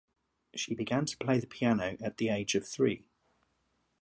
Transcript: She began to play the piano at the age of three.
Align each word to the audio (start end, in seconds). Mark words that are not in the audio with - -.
She 0.55 0.73
began 0.73 1.05
to 1.05 1.17
play 1.17 1.39
the 1.39 1.45
piano 1.45 1.95
at 2.01 2.17
the 2.17 2.29
age 2.29 2.55
of 2.55 2.67
three. 2.67 3.05